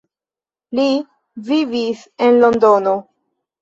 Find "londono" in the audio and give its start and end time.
2.43-3.01